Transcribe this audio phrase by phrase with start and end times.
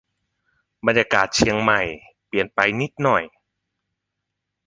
[0.85, 1.81] บรรยากาศเชียงใหม่
[2.27, 3.23] เปลี่ยนไปนิดหน่อย